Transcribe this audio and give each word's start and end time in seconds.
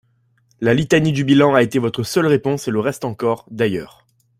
La 0.61 0.73
litanie 0.73 1.11
du 1.11 1.23
bilan 1.23 1.53
a 1.53 1.61
été 1.61 1.77
votre 1.77 2.01
seule 2.01 2.25
réponse 2.25 2.67
et 2.67 2.71
le 2.71 2.79
reste 2.79 3.05
encore, 3.05 3.45
d’ailleurs. 3.51 4.03